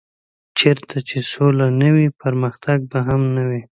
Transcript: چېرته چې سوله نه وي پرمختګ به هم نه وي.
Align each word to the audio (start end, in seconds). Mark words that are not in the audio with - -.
چېرته 0.59 0.97
چې 1.07 1.17
سوله 1.31 1.67
نه 1.81 1.89
وي 1.95 2.07
پرمختګ 2.21 2.77
به 2.91 2.99
هم 3.07 3.21
نه 3.35 3.43
وي. 3.49 3.61